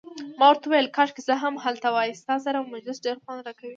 [0.39, 3.69] ما ورته وویل: کاشکي زه هم هلته وای، ستا سره مجلس ډیر خوند راکوي.